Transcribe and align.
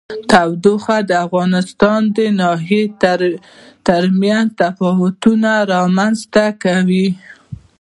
تودوخه 0.31 0.97
د 1.09 1.11
افغانستان 1.25 2.01
د 2.15 2.17
ناحیو 2.39 2.83
ترمنځ 3.87 4.47
تفاوتونه 4.61 5.51
رامنځ 5.73 6.17
ته 6.33 6.45
کوي. 6.63 7.07